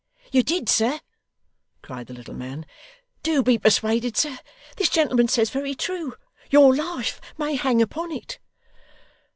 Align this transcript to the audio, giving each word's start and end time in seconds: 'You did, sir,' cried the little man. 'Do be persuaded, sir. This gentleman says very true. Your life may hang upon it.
'You 0.31 0.41
did, 0.41 0.67
sir,' 0.67 0.99
cried 1.83 2.07
the 2.07 2.15
little 2.15 2.33
man. 2.33 2.65
'Do 3.21 3.43
be 3.43 3.59
persuaded, 3.59 4.17
sir. 4.17 4.39
This 4.77 4.89
gentleman 4.89 5.27
says 5.27 5.51
very 5.51 5.75
true. 5.75 6.15
Your 6.49 6.75
life 6.75 7.21
may 7.37 7.53
hang 7.55 7.83
upon 7.83 8.11
it. 8.11 8.39